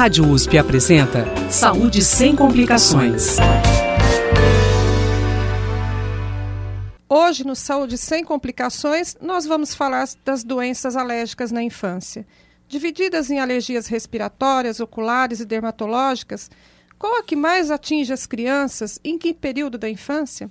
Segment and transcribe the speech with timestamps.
[0.00, 3.36] Rádio USP apresenta Saúde sem complicações.
[7.06, 12.26] Hoje, no Saúde Sem Complicações, nós vamos falar das doenças alérgicas na infância.
[12.66, 16.50] Divididas em alergias respiratórias, oculares e dermatológicas,
[16.98, 20.50] qual a que mais atinge as crianças e em que período da infância?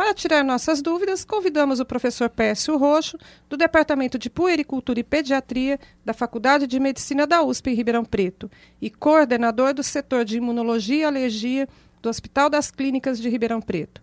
[0.00, 3.18] Para tirar nossas dúvidas, convidamos o professor Pércio Roxo,
[3.50, 8.50] do Departamento de Puericultura e Pediatria da Faculdade de Medicina da USP em Ribeirão Preto
[8.80, 11.68] e coordenador do setor de Imunologia e Alergia
[12.00, 14.00] do Hospital das Clínicas de Ribeirão Preto.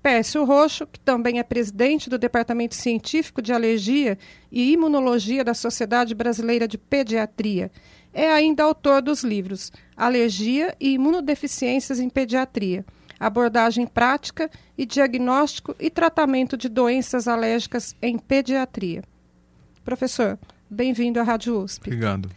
[0.00, 4.16] Pércio Roxo, que também é presidente do Departamento Científico de Alergia
[4.48, 7.68] e Imunologia da Sociedade Brasileira de Pediatria.
[8.14, 12.84] É ainda autor dos livros Alergia e Imunodeficiências em Pediatria,
[13.22, 19.04] Abordagem Prática e Diagnóstico e Tratamento de Doenças Alérgicas em Pediatria.
[19.84, 20.36] Professor,
[20.68, 21.86] bem-vindo à Rádio USP.
[21.86, 22.28] Obrigado.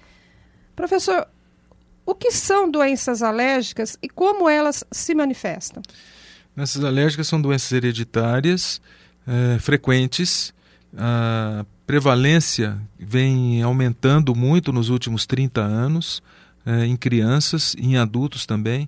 [0.75, 1.27] Professor,
[2.05, 5.81] o que são doenças alérgicas e como elas se manifestam?
[6.56, 8.80] Doenças alérgicas são doenças hereditárias,
[9.28, 10.53] é, frequentes.
[10.95, 16.22] A prevalência vem aumentando muito nos últimos 30 anos,
[16.63, 18.88] é, em crianças e em adultos também.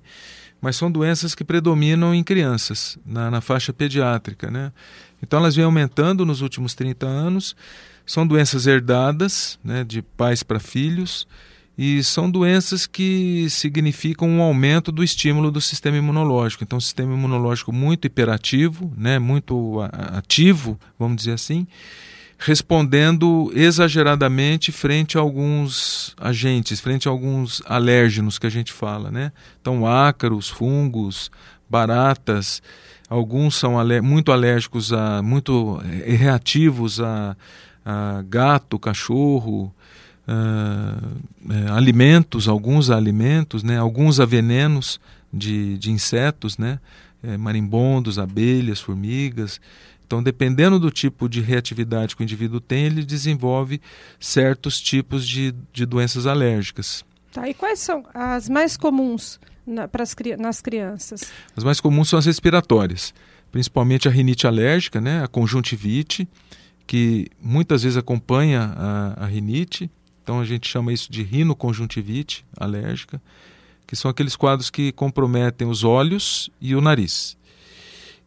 [0.60, 4.50] Mas são doenças que predominam em crianças, na, na faixa pediátrica.
[4.50, 4.72] Né?
[5.22, 7.56] Então elas vêm aumentando nos últimos 30 anos.
[8.06, 11.28] São doenças herdadas, né, de pais para filhos
[11.78, 16.64] e são doenças que significam um aumento do estímulo do sistema imunológico.
[16.64, 19.80] Então, um sistema imunológico muito hiperativo, né, muito
[20.12, 21.68] ativo, vamos dizer assim,
[22.38, 29.32] respondendo exageradamente frente a alguns agentes, frente a alguns alérgenos que a gente fala, né?
[29.60, 31.32] Então, ácaros, fungos,
[31.70, 32.62] baratas,
[33.10, 37.36] alguns são muito alérgicos a, muito reativos a,
[37.84, 39.74] a gato, cachorro,
[40.28, 45.00] uh, alimentos, alguns alimentos, né, alguns a venenos
[45.34, 46.80] de, de insetos, né,
[47.24, 49.60] é, marimbondos, abelhas, formigas.
[50.08, 53.82] Então, dependendo do tipo de reatividade que o indivíduo tem, ele desenvolve
[54.18, 57.04] certos tipos de, de doenças alérgicas.
[57.34, 61.30] Tá, e quais são as mais comuns na, pras, nas crianças?
[61.56, 63.14] As mais comuns são as respiratórias,
[63.52, 66.26] principalmente a rinite alérgica, né, a conjuntivite,
[66.88, 69.92] que muitas vezes acompanha a, a rinite,
[70.24, 73.22] então a gente chama isso de rinoconjuntivite alérgica,
[73.86, 77.38] que são aqueles quadros que comprometem os olhos e o nariz.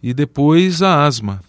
[0.02, 1.42] E depois a asma.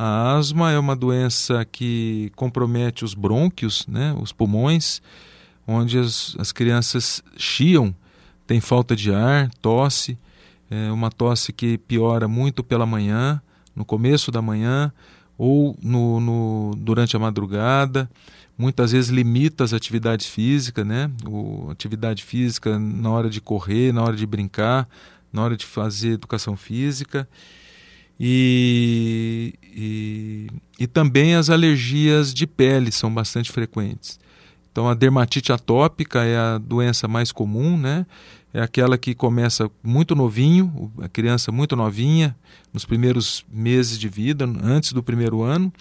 [0.00, 5.02] A asma é uma doença que compromete os brônquios, né, os pulmões,
[5.66, 7.92] onde as, as crianças chiam,
[8.46, 10.16] tem falta de ar, tosse,
[10.70, 13.42] é uma tosse que piora muito pela manhã,
[13.74, 14.92] no começo da manhã
[15.36, 18.08] ou no, no durante a madrugada
[18.56, 21.10] muitas vezes limita as atividades físicas, né?
[21.26, 24.88] O, atividade física na hora de correr, na hora de brincar,
[25.32, 27.28] na hora de fazer educação física.
[28.20, 30.46] E, e,
[30.80, 34.18] e também as alergias de pele são bastante frequentes.
[34.72, 38.06] Então a dermatite atópica é a doença mais comum, né?
[38.52, 42.34] É aquela que começa muito novinho, a criança muito novinha,
[42.72, 45.72] nos primeiros meses de vida, antes do primeiro ano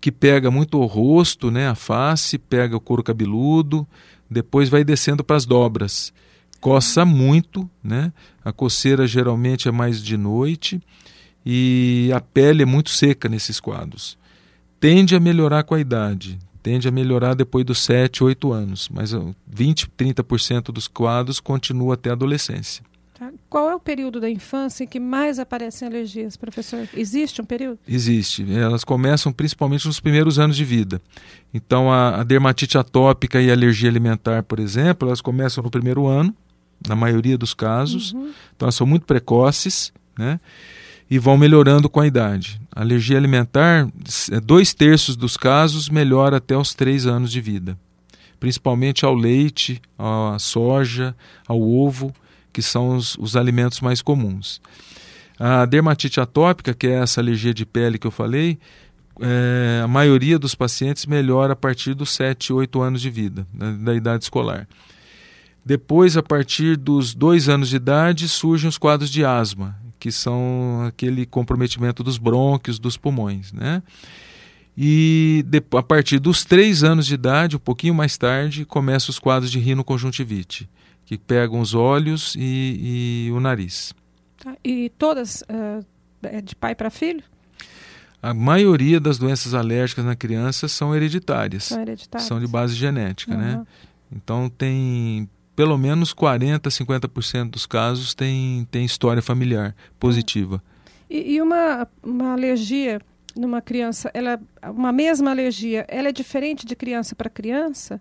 [0.00, 3.86] que pega muito o rosto, né, a face, pega o couro cabeludo,
[4.30, 6.12] depois vai descendo para as dobras.
[6.60, 8.12] Coça muito, né?
[8.44, 10.80] A coceira geralmente é mais de noite
[11.48, 14.18] e a pele é muito seca nesses quadros.
[14.80, 19.12] Tende a melhorar com a idade, tende a melhorar depois dos 7, 8 anos, mas
[19.46, 22.84] 20, 30% dos quadros continua até a adolescência.
[23.14, 23.32] Tá?
[23.48, 26.86] Qual é o período da infância em que mais aparecem alergias, professor?
[26.92, 27.78] Existe um período?
[27.86, 28.44] Existe.
[28.52, 31.00] Elas começam principalmente nos primeiros anos de vida.
[31.54, 36.06] Então, a, a dermatite atópica e a alergia alimentar, por exemplo, elas começam no primeiro
[36.06, 36.34] ano,
[36.86, 38.12] na maioria dos casos.
[38.12, 38.32] Uhum.
[38.54, 40.40] Então, elas são muito precoces, né?
[41.08, 42.60] E vão melhorando com a idade.
[42.74, 43.88] A alergia alimentar,
[44.30, 47.78] é, dois terços dos casos melhora até os três anos de vida.
[48.40, 51.14] Principalmente ao leite, à soja,
[51.46, 52.12] ao ovo
[52.56, 54.62] que são os, os alimentos mais comuns.
[55.38, 58.58] A dermatite atópica, que é essa alergia de pele que eu falei,
[59.20, 63.72] é, a maioria dos pacientes melhora a partir dos 7, 8 anos de vida, da,
[63.72, 64.66] da idade escolar.
[65.62, 70.84] Depois, a partir dos dois anos de idade, surgem os quadros de asma, que são
[70.86, 73.52] aquele comprometimento dos brônquios, dos pulmões.
[73.52, 73.82] Né?
[74.78, 79.18] E de, a partir dos três anos de idade, um pouquinho mais tarde, começam os
[79.18, 80.70] quadros de rinoconjuntivite
[81.04, 83.92] que pegam os olhos e, e o nariz.
[84.38, 84.56] Tá.
[84.64, 85.84] E todas uh,
[86.40, 87.24] de pai para filho?
[88.22, 91.64] A maioria das doenças alérgicas na criança são hereditárias.
[91.64, 92.28] São hereditárias.
[92.28, 93.40] São de base genética, uhum.
[93.40, 93.66] né?
[94.12, 100.62] Então tem pelo menos 40, 50% dos casos tem, tem história familiar positiva.
[101.08, 103.00] E, e uma, uma alergia
[103.34, 108.00] numa criança, ela, uma mesma alergia, ela é diferente de criança para criança?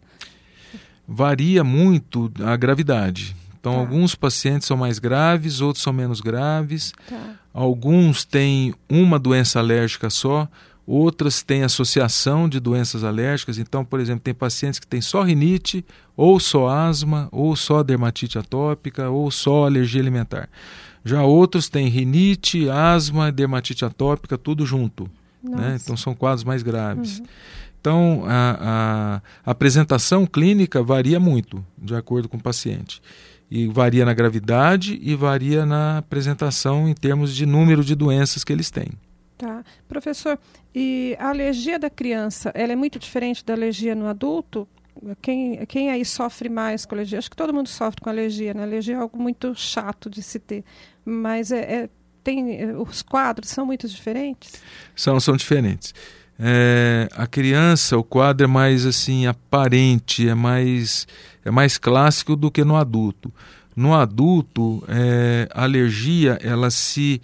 [1.08, 3.36] Varia muito a gravidade.
[3.60, 3.80] Então, tá.
[3.80, 6.94] alguns pacientes são mais graves, outros são menos graves.
[7.08, 7.36] Tá.
[7.54, 10.48] Alguns têm uma doença alérgica só,
[10.86, 13.58] outras têm associação de doenças alérgicas.
[13.58, 15.84] Então, por exemplo, tem pacientes que têm só rinite,
[16.16, 20.50] ou só asma, ou só dermatite atópica, ou só alergia alimentar.
[21.04, 25.10] Já outros têm rinite, asma, dermatite atópica, tudo junto.
[25.44, 25.78] Né?
[25.82, 27.20] Então são quadros mais graves.
[27.20, 27.26] Uhum.
[27.80, 33.02] Então a, a, apresentação clínica varia muito de acordo com o paciente.
[33.50, 38.52] E varia na gravidade e varia na apresentação em termos de número de doenças que
[38.52, 38.90] eles têm.
[39.38, 39.64] Tá.
[39.88, 40.40] Professor,
[40.74, 44.68] e a alergia da criança, ela é muito diferente da alergia no adulto?
[45.22, 47.20] Quem, quem aí sofre mais com alergia?
[47.20, 48.64] Acho que todo mundo sofre com alergia, né?
[48.64, 50.64] Alergia é algo muito chato de se ter.
[51.04, 51.90] Mas é, é
[52.24, 54.54] tem, eh, os quadros são muito diferentes?
[54.96, 55.94] São, são diferentes.
[56.40, 61.08] É, a criança, o quadro é mais assim aparente, é mais,
[61.46, 63.32] é mais clássico do que no adulto.
[63.76, 67.22] No adulto, é, a alergia ela se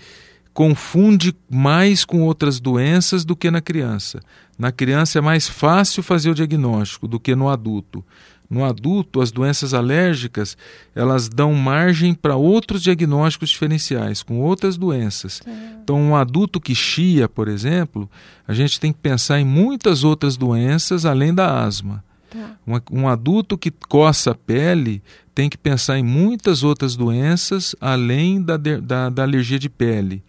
[0.54, 4.20] confunde mais com outras doenças do que na criança.
[4.58, 8.04] Na criança é mais fácil fazer o diagnóstico do que no adulto.
[8.52, 10.58] No adulto, as doenças alérgicas
[10.94, 15.42] elas dão margem para outros diagnósticos diferenciais, com outras doenças.
[15.48, 15.52] É.
[15.82, 18.10] Então, um adulto que chia, por exemplo,
[18.46, 22.04] a gente tem que pensar em muitas outras doenças além da asma.
[22.30, 22.58] Tá.
[22.68, 25.02] Um, um, adulto que coça a pele
[25.34, 30.22] tem que pensar em muitas outras doenças além da, da, da alergia de pele.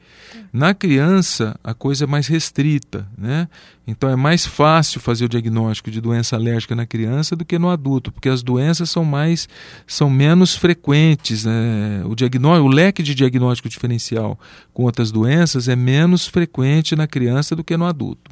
[0.53, 3.49] Na criança, a coisa é mais restrita, né?
[3.87, 7.69] Então é mais fácil fazer o diagnóstico de doença alérgica na criança do que no
[7.69, 9.49] adulto, porque as doenças são mais
[9.87, 12.03] são menos frequentes, né?
[12.05, 14.39] O diagnóstico, o leque de diagnóstico diferencial
[14.73, 18.31] com outras doenças é menos frequente na criança do que no adulto.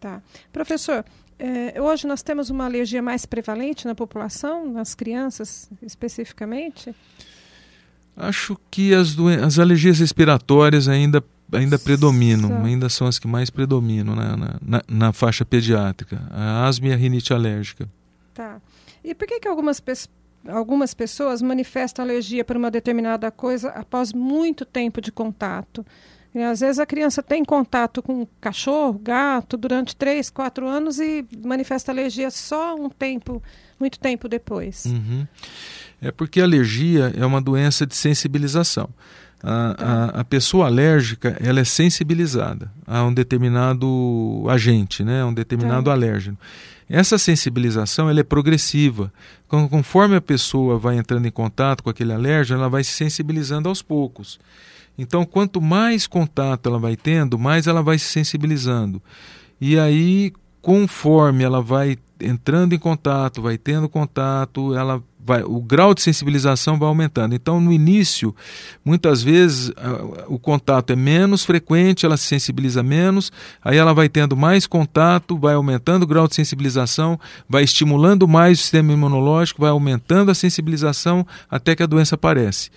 [0.00, 0.20] Tá.
[0.52, 1.04] Professor,
[1.38, 6.94] é, hoje nós temos uma alergia mais prevalente na população, nas crianças especificamente?
[8.16, 14.14] Acho que as, as alergias respiratórias ainda, ainda predominam, ainda são as que mais predominam
[14.14, 17.88] né, na, na, na, faixa pediátrica, a asma e a rinite alérgica.
[18.34, 18.60] Tá.
[19.02, 19.92] E por que, que algumas, pe
[20.48, 25.84] algumas pessoas manifestam alergia por uma determinada coisa após muito tempo de contato?
[26.34, 31.26] E, às vezes a criança tem contato com cachorro, gato, durante 3, 4 anos e
[31.44, 33.42] manifesta alergia só um tempo,
[33.78, 34.86] muito tempo depois.
[34.86, 35.26] Uhum.
[36.02, 38.88] É porque a alergia é uma doença de sensibilização.
[39.40, 45.34] A, a, a, pessoa alérgica ela é sensibilizada a um determinado agente, né, a um
[45.34, 45.92] determinado tá.
[45.92, 46.36] alérgeno.
[46.88, 49.12] Essa sensibilização ela é progressiva.
[49.48, 53.80] Conforme a pessoa vai entrando em contato com aquele alérgeno, ela vai se sensibilizando aos
[53.80, 54.38] poucos.
[54.98, 59.00] Então, quanto mais contato ela vai tendo, mais ela vai se sensibilizando.
[59.60, 65.94] E aí, conforme ela vai entrando em contato, vai tendo contato, ela vai, o grau
[65.94, 67.34] de sensibilização vai aumentando.
[67.34, 68.34] Então, no início,
[68.84, 69.72] muitas vezes
[70.26, 73.30] o contato é menos frequente, ela se sensibiliza menos,
[73.62, 78.58] aí ela vai tendo mais contato, vai aumentando o grau de sensibilização, vai estimulando mais
[78.58, 82.70] o sistema imunológico, vai aumentando a sensibilização até que a doença aparece.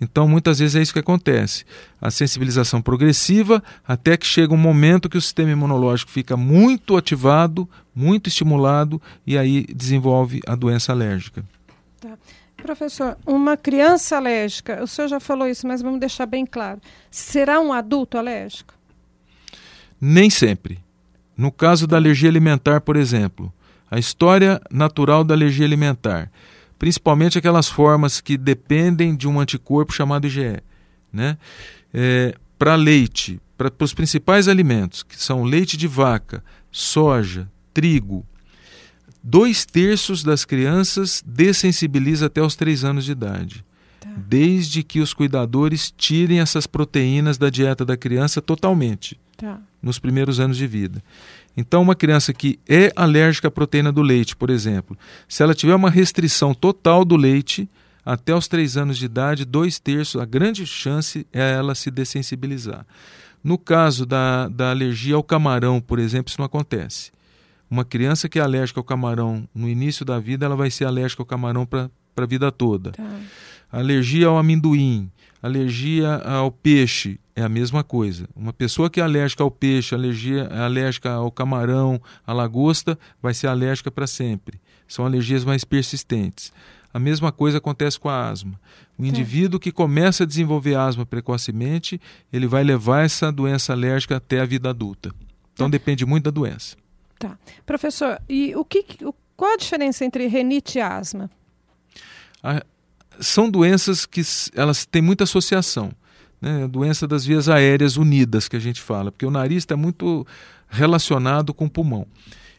[0.00, 1.64] Então, muitas vezes é isso que acontece.
[2.00, 7.68] A sensibilização progressiva até que chega um momento que o sistema imunológico fica muito ativado,
[7.94, 11.44] muito estimulado e aí desenvolve a doença alérgica.
[12.02, 12.18] Tá.
[12.56, 16.80] Professor, uma criança alérgica, o senhor já falou isso, mas vamos deixar bem claro.
[17.08, 18.74] Será um adulto alérgico?
[20.00, 20.80] Nem sempre.
[21.36, 23.52] No caso da alergia alimentar, por exemplo,
[23.88, 26.28] a história natural da alergia alimentar,
[26.76, 30.60] principalmente aquelas formas que dependem de um anticorpo chamado IgE,
[31.12, 31.38] né?
[31.94, 38.26] É, para leite, para os principais alimentos, que são leite de vaca, soja, trigo,
[39.22, 43.64] dois terços das crianças dessensibiliza até os três anos de idade.
[44.00, 44.08] Tá.
[44.28, 49.60] Desde que os cuidadores tirem essas proteínas da dieta da criança totalmente, tá.
[49.80, 51.02] nos primeiros anos de vida.
[51.56, 54.96] Então, uma criança que é alérgica à proteína do leite, por exemplo,
[55.28, 57.68] se ela tiver uma restrição total do leite,
[58.04, 62.84] até os três anos de idade, dois terços, a grande chance é ela se dessensibilizar.
[63.44, 67.12] No caso da, da alergia ao camarão, por exemplo, isso não acontece.
[67.72, 71.22] Uma criança que é alérgica ao camarão no início da vida, ela vai ser alérgica
[71.22, 71.88] ao camarão para
[72.18, 72.92] a vida toda.
[72.92, 73.02] Tá.
[73.72, 75.10] Alergia ao amendoim,
[75.42, 78.28] alergia ao peixe, é a mesma coisa.
[78.36, 83.32] Uma pessoa que é alérgica ao peixe, alergia, é alérgica ao camarão, à lagosta, vai
[83.32, 84.60] ser alérgica para sempre.
[84.86, 86.52] São alergias mais persistentes.
[86.92, 88.60] a mesma coisa acontece com a asma.
[88.98, 91.98] O indivíduo que começa a desenvolver asma precocemente,
[92.30, 95.08] ele vai levar essa doença alérgica até a vida adulta.
[95.54, 95.70] Então tá.
[95.70, 96.81] depende muito da doença.
[97.22, 97.38] Tá.
[97.64, 98.84] Professor, e o que,
[99.36, 101.30] qual a diferença entre renite e asma?
[103.20, 104.22] São doenças que
[104.56, 105.92] elas têm muita associação.
[106.40, 106.64] Né?
[106.64, 110.26] A doença das vias aéreas unidas que a gente fala, porque o nariz está muito
[110.68, 112.08] relacionado com o pulmão.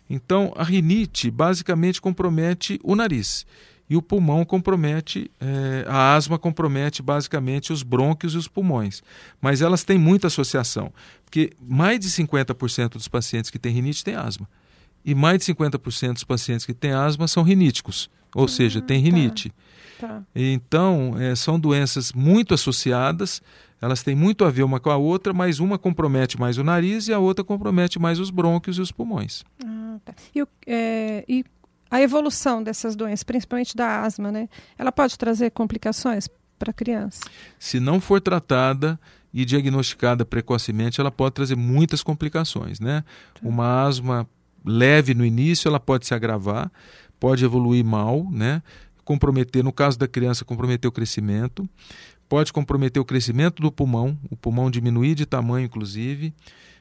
[0.09, 3.45] Então, a rinite basicamente compromete o nariz
[3.89, 9.03] e o pulmão compromete, é, a asma compromete basicamente os brônquios e os pulmões.
[9.41, 10.91] Mas elas têm muita associação,
[11.25, 14.47] porque mais de 50% dos pacientes que têm rinite têm asma.
[15.05, 18.99] E mais de 50% dos pacientes que têm asma são riníticos, ou ah, seja, têm
[18.99, 19.05] tá.
[19.05, 19.49] rinite.
[19.49, 20.07] Tá.
[20.07, 20.23] Tá.
[20.35, 23.41] Então, é, são doenças muito associadas,
[23.81, 27.07] elas têm muito a ver uma com a outra, mas uma compromete mais o nariz
[27.07, 29.43] e a outra compromete mais os brônquios e os pulmões.
[29.63, 30.15] Ah, tá.
[30.33, 31.45] e, é, e
[31.93, 34.49] a evolução dessas doenças, principalmente da asma, né?
[34.79, 37.21] Ela pode trazer complicações para a criança?
[37.59, 38.99] Se não for tratada
[39.31, 43.03] e diagnosticada precocemente, ela pode trazer muitas complicações, né?
[43.35, 43.47] Tá.
[43.47, 44.27] Uma asma
[44.65, 46.71] leve no início, ela pode se agravar,
[47.19, 48.63] pode evoluir mal, né?
[49.05, 51.69] Comprometer, no caso da criança, comprometer o crescimento,
[52.27, 56.33] pode comprometer o crescimento do pulmão, o pulmão diminuir de tamanho, inclusive,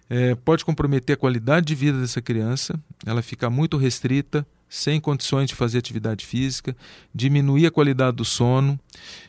[0.09, 5.51] é, pode comprometer a qualidade de vida dessa criança, ela fica muito restrita, sem condições
[5.51, 6.75] de fazer atividade física,
[7.15, 8.81] diminuir a qualidade do sono,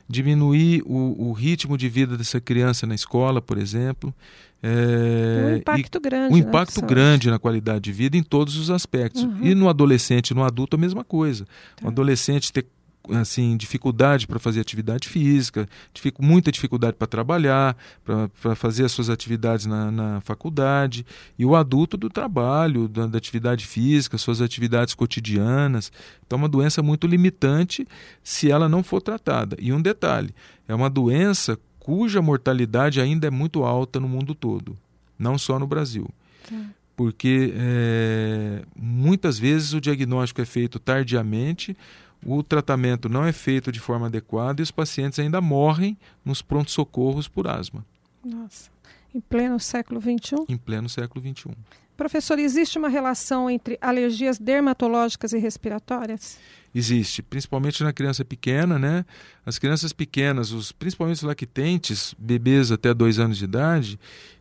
[0.07, 4.15] diminuir o, o ritmo de vida dessa criança na escola, por exemplo.
[4.63, 6.33] É, um impacto grande.
[6.33, 9.23] Um impacto né, grande na qualidade de vida em todos os aspectos.
[9.23, 9.39] Uhum.
[9.41, 11.45] E no adolescente e no adulto a mesma coisa.
[11.75, 11.87] Tá.
[11.87, 12.65] O adolescente ter
[13.09, 19.09] assim dificuldade para fazer atividade física, dific, muita dificuldade para trabalhar, para fazer as suas
[19.09, 21.05] atividades na, na, faculdade,
[21.37, 25.91] e o adulto do trabalho, da, da, atividade física, suas atividades cotidianas.
[26.25, 27.85] Então, é uma doença muito limitante
[28.23, 29.57] se ela não for tratada.
[29.59, 30.33] E um detalhe:
[30.67, 34.77] é uma doença cuja mortalidade ainda é muito alta no mundo todo,
[35.19, 36.09] não só no Brasil.
[36.47, 36.69] Sim.
[36.95, 41.75] Porque é, muitas vezes o diagnóstico é feito tardiamente
[42.25, 47.27] o tratamento não é feito de forma adequada e os pacientes ainda morrem nos prontos-socorros
[47.27, 47.85] por asma.
[48.23, 48.69] Nossa,
[49.13, 50.45] em pleno século XXI?
[50.47, 51.51] Em pleno século XXI.
[51.95, 56.39] Professor, existe uma relação entre alergias dermatológicas e respiratórias?
[56.73, 59.05] Existe, principalmente na criança pequena, né?
[59.45, 63.99] As crianças pequenas, os, principalmente os lactentes, bebês até dois anos de idade,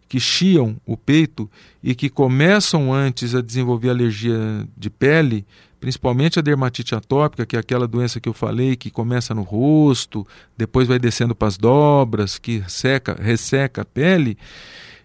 [0.09, 1.51] que chiam o peito
[1.83, 5.47] e que começam antes a desenvolver alergia de pele,
[5.83, 10.25] principalmente a dermatite atópica, que é aquela doença que eu falei, que começa no rosto,
[10.57, 14.39] depois vai descendo para as dobras, que seca, resseca a pele,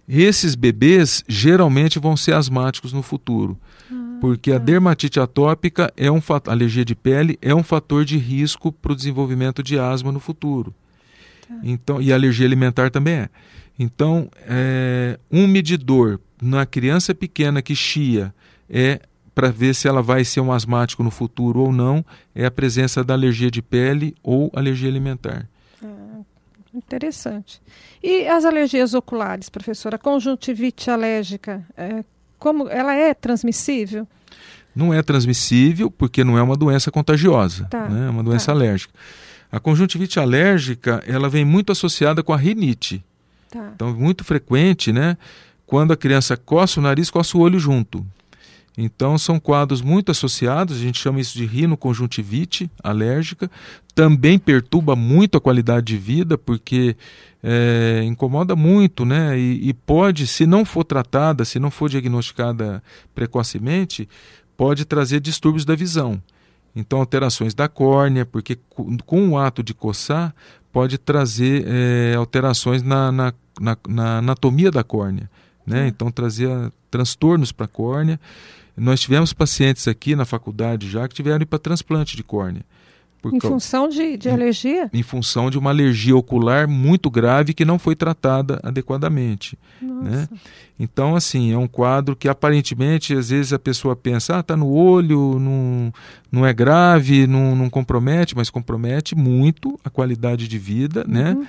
[0.07, 3.57] esses bebês geralmente vão ser asmáticos no futuro.
[3.91, 4.57] Ah, porque tá.
[4.57, 8.95] a dermatite atópica é um alergia de pele é um fator de risco para o
[8.95, 10.75] desenvolvimento de asma no futuro.
[11.47, 11.55] Tá.
[11.63, 13.29] Então, e a alergia alimentar também é.
[13.79, 18.31] Então, é, um medidor na criança pequena que chia
[18.69, 19.01] é
[19.37, 22.03] para ver se ela vai ser um asmático no futuro ou não,
[22.33, 25.47] é a presença da alergia de pele ou alergia alimentar.
[25.79, 26.21] Ah,
[26.73, 27.61] interessante.
[28.01, 29.95] E as alergias oculares, professora?
[29.99, 32.03] Conjuntivite alérgica, é,
[32.39, 34.07] como ela é transmissível?
[34.75, 38.07] Não é transmissível porque não é uma doença contagiosa, tá, né?
[38.07, 38.53] é uma doença tá.
[38.53, 38.91] alérgica.
[39.51, 43.05] A conjuntivite alérgica ela vem muito associada com a rinite.
[43.51, 43.69] Tá.
[43.75, 45.15] Então, muito frequente, né?
[45.67, 48.03] Quando a criança coça o nariz, coça o olho junto.
[48.77, 53.49] Então, são quadros muito associados, a gente chama isso de rinoconjuntivite alérgica.
[53.95, 56.95] Também perturba muito a qualidade de vida, porque
[57.41, 59.37] é, incomoda muito, né?
[59.39, 62.83] E, e, pode, se não for tratada, se não for diagnosticada
[63.15, 64.07] precocemente,
[64.55, 66.21] pode trazer distúrbios da visão.
[66.75, 68.59] Então, alterações da córnea, porque
[69.07, 70.35] com o ato de coçar,
[70.71, 75.27] pode trazer é, alterações na, na, na, na, anatomia da córnea.
[75.65, 75.87] Né?
[75.87, 78.19] Então, trazer transtornos para a córnea.
[78.77, 82.63] Nós tivemos pacientes aqui na faculdade já que tiveram para transplante de córnea.
[83.25, 84.89] em função de, de alergia?
[84.93, 89.57] Em, em, função de uma alergia ocular muito grave que não foi tratada adequadamente.
[89.81, 90.29] Né?
[90.79, 94.71] Então, assim, é um quadro que aparentemente, às vezes a pessoa pensa, ah, está no
[94.71, 95.91] olho, não,
[96.31, 101.31] não é grave, não, não compromete, mas compromete muito a qualidade de vida, né?
[101.31, 101.41] uhum.
[101.41, 101.47] né?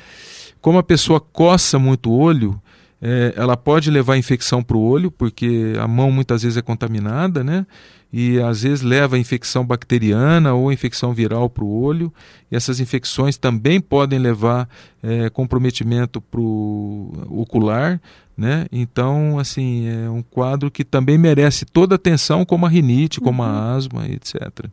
[0.60, 2.60] Como a pessoa coça muito o olho,
[3.00, 7.44] é, ela pode levar infecção para o olho, porque a mão muitas vezes é contaminada,
[7.44, 7.66] né?
[8.12, 12.12] E às vezes leva infecção bacteriana ou infecção viral para o olho.
[12.50, 14.68] E essas infecções também podem levar
[15.02, 18.00] é, comprometimento para o ocular,
[18.36, 18.66] né?
[18.72, 23.48] Então, assim, é um quadro que também merece toda atenção, como a rinite, como uhum.
[23.48, 24.66] a asma, etc.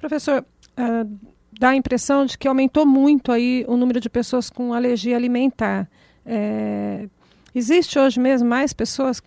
[0.00, 0.44] Professor,
[0.78, 1.18] uh,
[1.58, 5.88] dá a impressão de que aumentou muito aí o número de pessoas com alergia alimentar.
[6.26, 7.06] É,
[7.54, 9.22] existe hoje mesmo mais pessoas,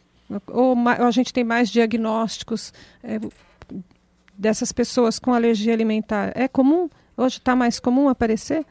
[0.48, 3.20] ou, ou, a gente tem mais diagnósticos é,
[4.38, 6.32] dessas pessoas com alergia alimentar?
[6.36, 6.90] É comum?
[7.16, 8.66] Hoje está mais comum aparecer?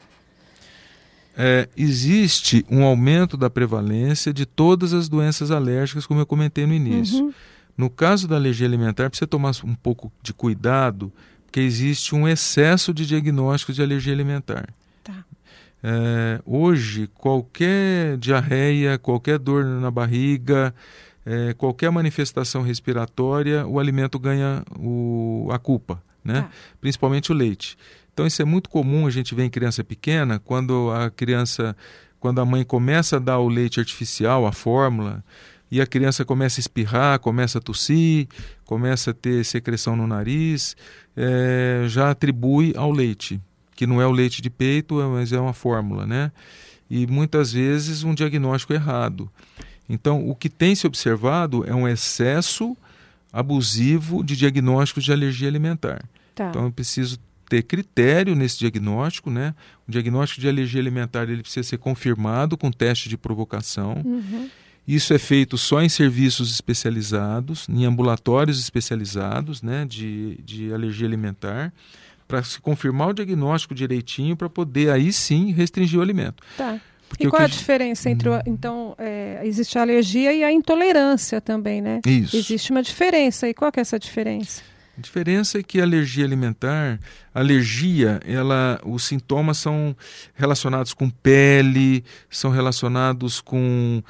[1.35, 6.73] É, existe um aumento da prevalência de todas as doenças alérgicas, como eu comentei no
[6.73, 7.25] início.
[7.25, 7.33] Uhum.
[7.75, 11.11] No caso da alergia alimentar, precisa tomar um pouco de cuidado,
[11.45, 14.67] porque existe um excesso de diagnósticos de alergia alimentar.
[15.83, 20.73] É, hoje, qualquer diarreia, qualquer dor na barriga,
[21.25, 26.41] é, qualquer manifestação respiratória, o alimento ganha o, a culpa, né?
[26.41, 26.49] Tá.
[26.79, 27.77] principalmente o leite.
[28.13, 31.75] Então isso é muito comum a gente ver em criança pequena, quando a criança,
[32.19, 35.23] quando a mãe começa a dar o leite artificial, a fórmula,
[35.71, 38.27] e a criança começa a espirrar, começa a tossir,
[38.63, 40.77] começa a ter secreção no nariz,
[41.17, 43.41] é, já atribui ao leite,
[43.83, 46.31] que não é o leite de peito, mas é uma fórmula, né?
[46.89, 49.29] E muitas vezes um diagnóstico errado.
[49.89, 52.77] Então, o que tem se observado é um excesso
[53.31, 56.01] abusivo de diagnósticos de alergia alimentar.
[56.33, 56.47] Tá.
[56.47, 59.53] Então, eu preciso ter critério nesse diagnóstico, né?
[59.85, 64.01] O diagnóstico de alergia alimentar ele precisa ser confirmado com teste de provocação.
[64.05, 64.49] Uhum.
[64.87, 71.73] Isso é feito só em serviços especializados, em ambulatórios especializados né, de, de alergia alimentar,
[72.27, 76.43] para se confirmar o diagnóstico direitinho, para poder aí sim restringir o alimento.
[76.57, 76.79] Tá.
[77.07, 78.41] Porque e qual a diferença entre, o, hum.
[78.47, 82.01] então, é, existe a alergia e a intolerância também, né?
[82.05, 82.35] Isso.
[82.35, 84.63] Existe uma diferença, e qual é essa diferença?
[84.95, 86.99] A diferença é que a alergia alimentar,
[87.33, 89.95] a alergia, ela, os sintomas são
[90.35, 94.03] relacionados com pele, são relacionados com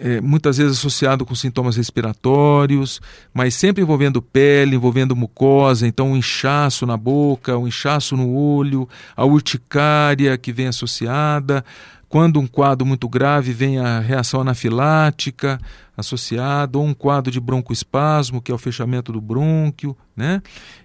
[0.00, 3.00] é, muitas vezes associado com sintomas respiratórios,
[3.32, 8.88] mas sempre envolvendo pele, envolvendo mucosa, então um inchaço na boca, um inchaço no olho,
[9.16, 11.64] a urticária que vem associada,
[12.08, 15.60] quando um quadro muito grave vem a reação anafilática
[15.96, 20.40] associada, ou um quadro de broncoespasmo, que é o fechamento do brônquio, né?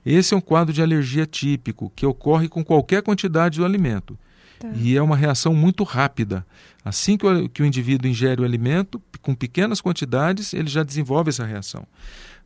[0.06, 4.18] Esse é um quadro de alergia típico, que ocorre com qualquer quantidade do alimento.
[4.60, 4.70] Tá.
[4.76, 6.46] E é uma reação muito rápida.
[6.84, 11.30] Assim que o, que o indivíduo ingere o alimento, com pequenas quantidades, ele já desenvolve
[11.30, 11.86] essa reação.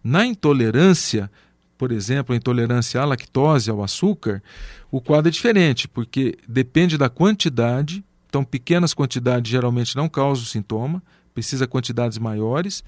[0.03, 1.31] Na intolerância,
[1.77, 4.43] por exemplo, a intolerância à lactose, ao açúcar,
[4.91, 11.01] o quadro é diferente, porque depende da quantidade então, pequenas quantidades geralmente não causam sintoma,
[11.33, 12.83] precisa quantidades maiores.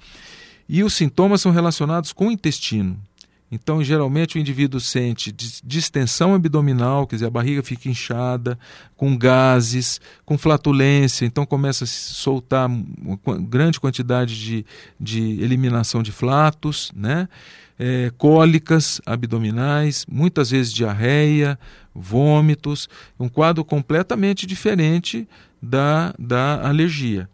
[0.68, 3.00] E os sintomas são relacionados com o intestino.
[3.52, 8.56] Então, geralmente, o indivíduo sente distensão abdominal, quer dizer, a barriga fica inchada,
[8.96, 14.64] com gases, com flatulência, então começa a soltar uma grande quantidade de,
[15.00, 17.28] de eliminação de flatos, né?
[17.76, 21.58] É, cólicas abdominais, muitas vezes diarreia,
[21.94, 25.26] vômitos, um quadro completamente diferente
[25.60, 27.28] da, da alergia.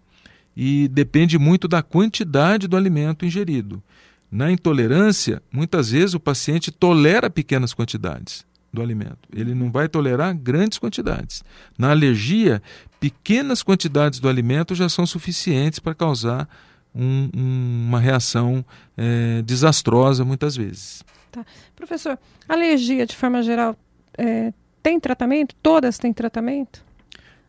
[0.56, 3.82] E depende muito da quantidade do alimento ingerido.
[4.30, 9.28] Na intolerância, muitas vezes o paciente tolera pequenas quantidades do alimento.
[9.34, 11.42] Ele não vai tolerar grandes quantidades.
[11.78, 12.62] Na alergia,
[13.00, 16.48] pequenas quantidades do alimento já são suficientes para causar
[16.94, 18.64] um, um, uma reação
[18.96, 21.02] é, desastrosa muitas vezes.
[21.30, 21.44] Tá.
[21.74, 23.76] Professor, alergia de forma geral
[24.16, 25.54] é, tem tratamento?
[25.62, 26.84] Todas têm tratamento?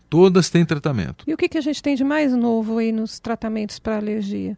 [0.09, 1.23] Todas têm tratamento.
[1.27, 4.57] E o que, que a gente tem de mais novo aí nos tratamentos para alergia?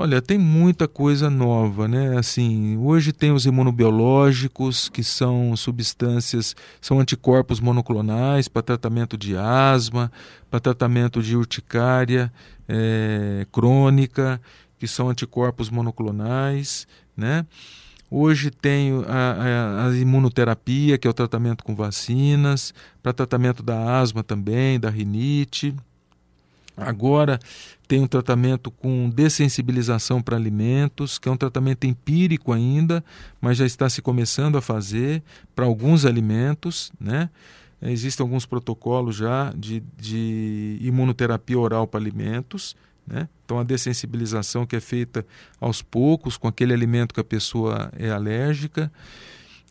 [0.00, 2.16] Olha, tem muita coisa nova, né?
[2.16, 10.12] Assim, hoje tem os imunobiológicos, que são substâncias, são anticorpos monoclonais para tratamento de asma,
[10.48, 12.32] para tratamento de urticária
[12.68, 14.40] é, crônica,
[14.78, 17.44] que são anticorpos monoclonais, né?
[18.08, 23.98] Hoje tem a, a, a, imunoterapia, que é o tratamento com vacinas, para tratamento da
[23.98, 25.74] asma também, da rinite.
[26.78, 27.38] Agora
[27.86, 33.04] tem um tratamento com dessensibilização para alimentos, que é um tratamento empírico ainda,
[33.40, 35.22] mas já está se começando a fazer
[35.54, 37.30] para alguns alimentos, né?
[37.80, 43.28] Existem alguns protocolos já de, de imunoterapia oral para alimentos, né?
[43.44, 45.24] Então, a dessensibilização que é feita
[45.60, 48.92] aos poucos com aquele alimento que a pessoa é alérgica.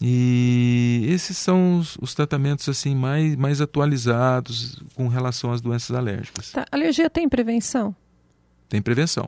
[0.01, 6.51] E esses são os, os, tratamentos assim mais, mais atualizados com relação às doenças alérgicas.
[6.51, 6.65] Tá.
[6.71, 7.95] Alergia tem prevenção?
[8.69, 9.27] Tem prevenção.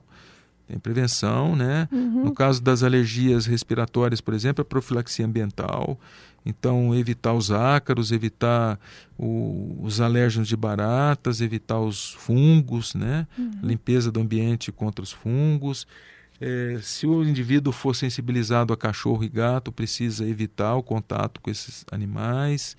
[0.68, 1.88] Tem prevenção, né?
[1.92, 2.26] Uhum.
[2.26, 6.00] No caso das alergias respiratórias, por exemplo, a profilaxia ambiental.
[6.46, 8.80] Então, evitar os ácaros, evitar
[9.18, 13.26] o, os alérgenos de baratas, evitar os fungos, né?
[13.36, 13.52] Uhum.
[13.64, 15.88] Limpeza do ambiente contra os fungos.
[16.42, 21.50] É, se o indivíduo for sensibilizado a cachorro e gato, precisa evitar o contato com
[21.50, 22.78] esses animais.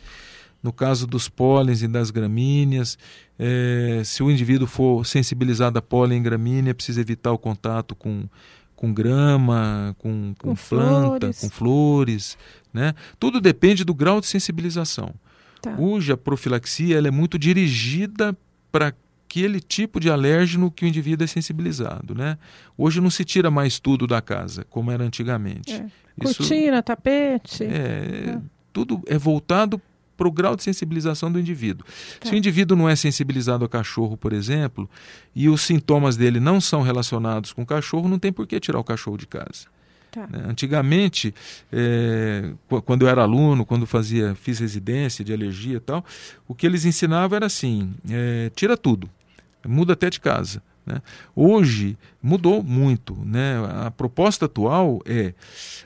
[0.63, 2.99] No caso dos pólens e das gramíneas,
[3.39, 8.29] é, se o indivíduo for sensibilizado a pólen e gramínea, precisa evitar o contato com,
[8.77, 11.41] com grama, com, com, com planta, flores.
[11.41, 12.39] com flores.
[12.73, 12.95] Né?
[13.19, 15.15] Tudo depende do grau de sensibilização.
[15.63, 15.73] Tá.
[15.73, 18.37] Cuja profilaxia ela é muito dirigida
[18.73, 18.95] para
[19.31, 22.15] aquele tipo de alérgeno que o indivíduo é sensibilizado.
[22.15, 22.37] Né?
[22.77, 25.73] Hoje não se tira mais tudo da casa, como era antigamente.
[25.73, 25.87] É.
[26.21, 27.63] Cortina, tapete.
[27.63, 28.39] É, é.
[28.73, 29.81] Tudo é voltado
[30.17, 31.87] para o grau de sensibilização do indivíduo.
[32.19, 32.29] Tá.
[32.29, 34.91] Se o indivíduo não é sensibilizado a cachorro, por exemplo,
[35.35, 38.79] e os sintomas dele não são relacionados com o cachorro, não tem por que tirar
[38.79, 39.69] o cachorro de casa.
[40.11, 40.27] Tá.
[40.27, 40.45] Né?
[40.47, 41.33] Antigamente,
[41.73, 42.53] é,
[42.85, 46.05] quando eu era aluno, quando fazia, fiz residência de alergia e tal,
[46.47, 49.09] o que eles ensinavam era assim: é, tira tudo,
[49.67, 50.63] muda até de casa.
[50.85, 51.01] Né?
[51.35, 53.17] Hoje mudou muito.
[53.25, 53.57] Né?
[53.87, 55.35] A proposta atual é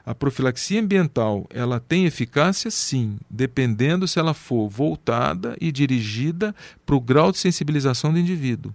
[0.04, 6.94] a profilaxia ambiental ela tem eficácia sim, dependendo se ela for voltada e dirigida para
[6.94, 8.74] o grau de sensibilização do indivíduo.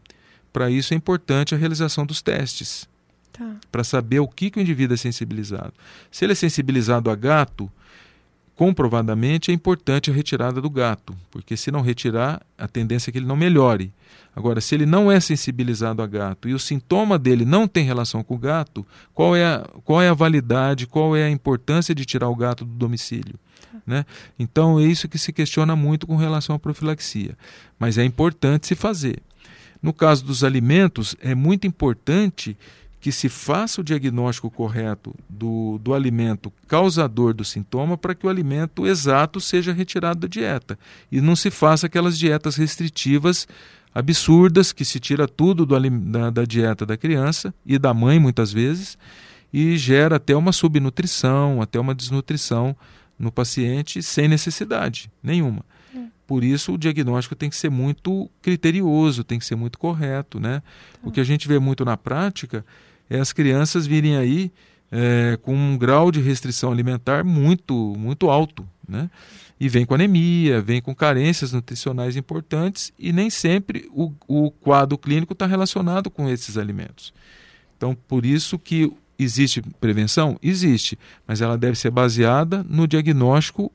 [0.52, 2.88] Para isso é importante a realização dos testes.
[3.32, 3.56] Tá.
[3.72, 5.74] Para saber o que, que o indivíduo é sensibilizado.
[6.12, 7.72] Se ele é sensibilizado a gato,
[8.60, 13.18] comprovadamente é importante a retirada do gato, porque se não retirar, a tendência é que
[13.18, 13.94] ele não melhore.
[14.36, 18.22] Agora, se ele não é sensibilizado a gato e o sintoma dele não tem relação
[18.22, 22.04] com o gato, qual é a, qual é a validade, qual é a importância de
[22.04, 23.40] tirar o gato do domicílio?
[23.88, 24.06] Né?
[24.38, 27.38] Então, é isso que se questiona muito com relação à profilaxia.
[27.80, 29.24] Mas é importante se fazer.
[29.82, 32.58] No caso dos alimentos, é muito importante
[33.00, 38.30] que se faça o diagnóstico correto do, do alimento causador do sintoma para que o
[38.30, 40.78] alimento exato seja retirado da dieta.
[41.12, 43.48] E não se faça aquelas dietas restritivas
[43.96, 48.52] absurdas que se tira tudo do, da, da dieta da criança e da mãe muitas
[48.52, 48.98] vezes
[49.52, 52.76] e gera até uma subnutrição, até uma desnutrição
[53.18, 55.66] no paciente sem necessidade nenhuma.
[55.96, 56.00] É.
[56.28, 60.40] Por isso, o diagnóstico tem que ser muito criterioso, tem que ser muito correto.
[60.40, 60.62] Né?
[61.02, 62.64] O que a gente vê muito na prática
[63.10, 64.52] é as crianças virem aí
[64.92, 69.10] é, com um grau de restrição alimentar muito, muito alto, né?
[69.60, 74.98] E vem com anemia, vem com carências nutricionais importantes e nem sempre o, o quadro
[74.98, 77.14] clínico está relacionado com esses alimentos.
[77.76, 80.38] Então, por isso que existe prevenção?
[80.42, 83.70] Existe, mas ela deve ser baseada no diagnóstico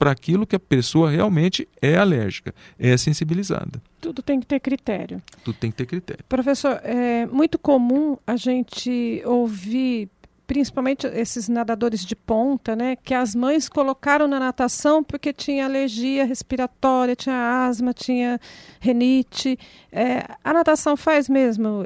[0.00, 3.82] para aquilo que a pessoa realmente é alérgica, é sensibilizada.
[4.00, 5.22] Tudo tem que ter critério.
[5.44, 6.24] Tudo tem que ter critério.
[6.26, 10.08] Professor, é muito comum a gente ouvir,
[10.46, 16.24] principalmente esses nadadores de ponta, né, que as mães colocaram na natação porque tinha alergia
[16.24, 18.40] respiratória, tinha asma, tinha
[18.80, 19.58] renite.
[19.92, 21.84] É, a natação faz mesmo,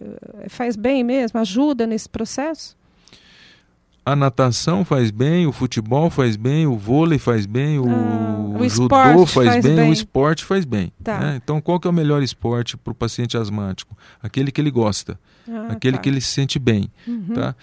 [0.48, 2.77] faz bem mesmo, ajuda nesse processo?
[4.05, 8.69] A natação faz bem, o futebol faz bem, o vôlei faz bem, o, ah, o
[8.69, 10.93] judô faz, faz bem, bem, o esporte faz bem.
[11.03, 11.19] Tá.
[11.19, 11.40] Né?
[11.43, 13.97] Então, qual que é o melhor esporte para o paciente asmático?
[14.23, 16.03] Aquele que ele gosta, ah, aquele tá.
[16.03, 16.90] que ele se sente bem.
[17.07, 17.35] Uhum.
[17.35, 17.55] Tá?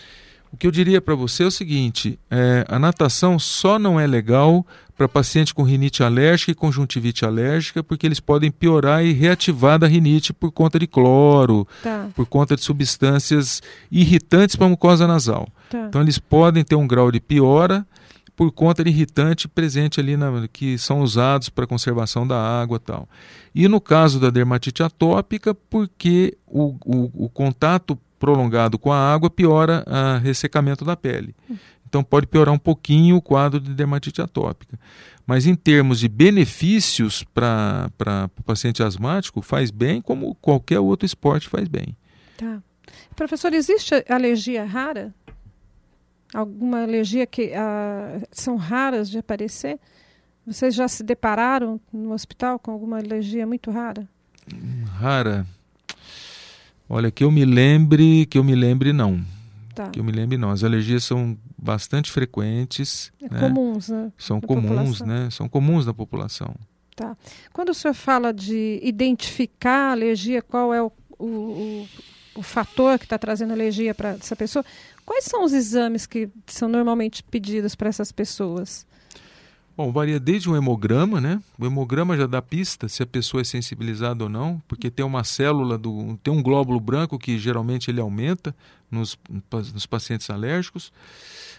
[0.51, 4.05] O que eu diria para você é o seguinte: é, a natação só não é
[4.05, 4.65] legal
[5.01, 9.87] para paciente com rinite alérgica e conjuntivite alérgica, porque eles podem piorar e reativar da
[9.87, 12.07] rinite por conta de cloro, tá.
[12.15, 15.47] por conta de substâncias irritantes para a mucosa nasal.
[15.71, 15.87] Tá.
[15.87, 17.85] Então eles podem ter um grau de piora
[18.35, 23.09] por conta de irritante presente ali na, que são usados para conservação da água tal.
[23.55, 29.31] E no caso da dermatite atópica, porque o, o, o contato prolongado com a água
[29.31, 31.35] piora o ressecamento da pele.
[31.91, 34.79] Então pode piorar um pouquinho o quadro de dermatite atópica.
[35.27, 37.91] Mas em termos de benefícios para
[38.39, 41.93] o paciente asmático, faz bem como qualquer outro esporte faz bem.
[42.37, 42.63] Tá.
[43.13, 45.13] Professor, existe alergia rara?
[46.33, 49.77] Alguma alergia que uh, são raras de aparecer?
[50.47, 54.07] Vocês já se depararam no hospital com alguma alergia muito rara?
[54.97, 55.45] Rara?
[56.87, 59.21] Olha, que eu me lembre, que eu me lembre não.
[59.75, 59.89] Tá.
[59.89, 60.51] Que eu me lembre não.
[60.51, 63.11] As alergias são bastante frequentes.
[63.21, 63.39] É né?
[63.39, 64.11] Comuns, né?
[64.17, 65.07] São na comuns, população.
[65.07, 65.29] né?
[65.29, 66.55] São comuns na população.
[66.95, 67.15] Tá.
[67.53, 71.87] Quando o senhor fala de identificar a alergia, qual é o, o, o,
[72.35, 74.65] o fator que está trazendo alergia para essa pessoa,
[75.05, 78.85] quais são os exames que são normalmente pedidos para essas pessoas?
[79.75, 81.41] Bom, varia desde um hemograma, né?
[81.57, 85.23] O hemograma já dá pista se a pessoa é sensibilizada ou não, porque tem uma
[85.23, 88.55] célula, do, tem um glóbulo branco que geralmente ele aumenta
[88.89, 89.17] nos,
[89.73, 90.91] nos pacientes alérgicos.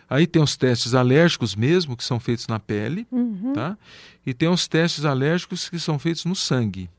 [0.09, 3.55] Aí tem os testes alérgicos mesmo, que são feitos na pele, uhum.
[3.55, 3.79] tá?
[4.27, 6.91] E tem os testes alérgicos que são feitos no sangue.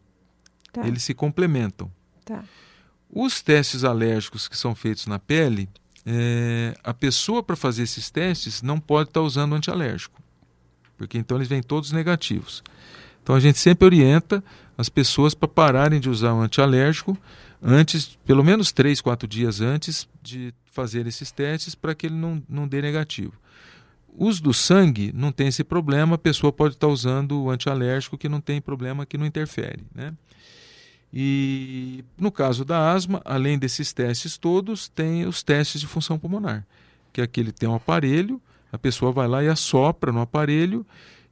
[0.72, 0.88] Tá.
[0.88, 1.92] Eles se complementam.
[2.26, 2.44] Tá.
[3.08, 5.70] Os testes alérgicos que são feitos na pele,
[6.04, 10.23] é, a pessoa para fazer esses testes não pode estar tá usando antialérgico,
[10.98, 12.64] porque então eles vêm todos negativos.
[13.22, 14.44] Então a gente sempre orienta
[14.78, 17.18] as pessoas para pararem de usar o antialérgico
[17.62, 22.44] antes, pelo menos três, quatro dias antes de fazer esses testes para que ele não,
[22.50, 23.34] não dê negativo.
[24.16, 28.30] Os do sangue não tem esse problema, a pessoa pode estar usando o antialérgico que
[28.30, 29.84] não tem problema, que não interfere.
[29.94, 30.14] Né?
[31.12, 36.66] E no caso da asma, além desses testes todos, tem os testes de função pulmonar,
[37.12, 38.42] que é aquele tem um aparelho,
[38.74, 40.84] a pessoa vai lá e assopra no aparelho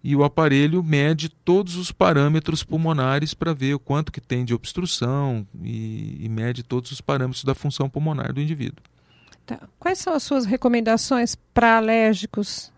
[0.04, 4.54] e o aparelho mede todos os parâmetros pulmonares para ver o quanto que tem de
[4.54, 8.84] obstrução e, e, mede todos os parâmetros da função pulmonar do indivíduo.
[9.44, 9.60] Tá.
[9.80, 12.72] Quais são as suas recomendações para alérgicos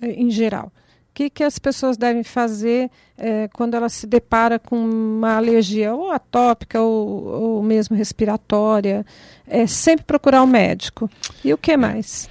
[0.00, 0.70] eh, em geral?
[1.10, 5.94] O que, que as pessoas devem fazer é, quando elas se depara com uma alergia
[5.94, 9.04] ou atópica ou, ou mesmo respiratória?
[9.46, 11.10] É sempre procurar o um médico.
[11.44, 12.30] E o que mais?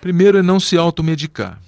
[0.00, 1.60] Primeiro é não se automedicar,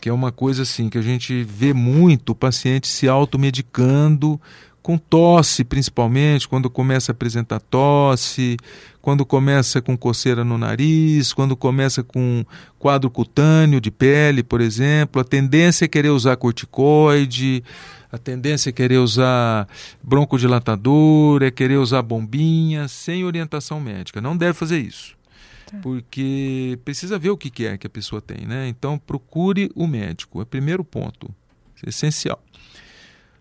[0.00, 4.38] que é uma coisa assim que a gente vê muito o paciente se automedicando
[4.82, 8.56] com tosse, principalmente, quando começa a apresentar tosse,
[9.00, 12.44] quando começa com coceira no nariz, quando começa com
[12.78, 17.64] quadro cutâneo de pele, por exemplo, a tendência é querer usar corticoide,
[18.10, 19.66] a tendência é querer usar
[20.02, 24.20] broncodilatador, é querer usar bombinha sem orientação médica.
[24.20, 25.21] Não deve fazer isso.
[25.72, 25.78] Tá.
[25.80, 28.68] Porque precisa ver o que é que a pessoa tem, né?
[28.68, 31.34] Então procure o médico, é o primeiro ponto,
[31.84, 32.42] é essencial.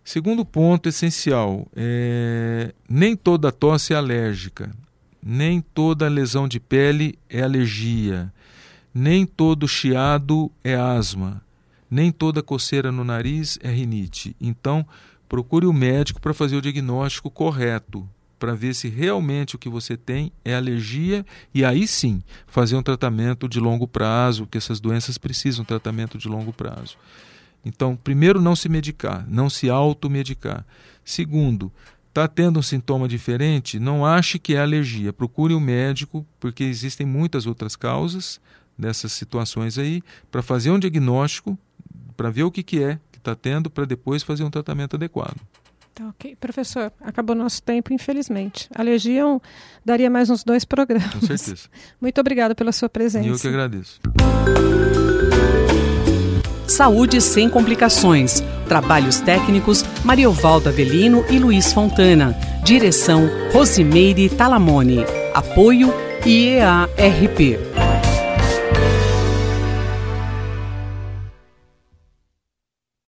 [0.04, 4.74] Segundo ponto essencial, é, nem toda tosse é alérgica,
[5.22, 8.34] nem toda lesão de pele é alergia,
[8.94, 11.44] nem todo chiado é asma,
[11.90, 14.36] nem toda coceira no nariz é rinite.
[14.40, 14.88] Então,
[15.28, 18.10] procure o médico para fazer o diagnóstico correto,
[18.42, 21.24] para ver se realmente o que você tem é alergia
[21.54, 26.18] e aí sim fazer um tratamento de longo prazo, que essas doenças precisam de tratamento
[26.18, 26.98] de longo prazo.
[27.64, 30.66] Então, primeiro, não se medicar, não se automedicar.
[31.06, 31.72] Segundo,
[32.10, 35.14] está tendo um sintoma diferente, não ache que é alergia.
[35.14, 38.42] Procure um médico, porque existem muitas outras causas
[38.76, 40.02] dessas situações aí,
[40.32, 41.56] para fazer um diagnóstico,
[42.18, 45.38] para ver o que, que é que está tendo, para depois fazer um tratamento adequado.
[46.02, 46.36] Tá ok.
[46.40, 48.68] Professor, acabou nosso tempo, infelizmente.
[48.74, 49.24] Alergia
[49.86, 51.14] daria mais uns dois programas.
[51.14, 51.70] Com certeza.
[52.02, 53.28] Muito obrigada pela sua presença.
[53.28, 54.00] Eu que agradeço.
[56.66, 58.42] Saúde sem complicações.
[58.68, 62.36] Trabalhos técnicos Mariovaldo Avelino e Luiz Fontana.
[62.64, 65.06] Direção Rosimeire Talamone.
[65.36, 65.94] Apoio
[66.26, 67.60] IEARP.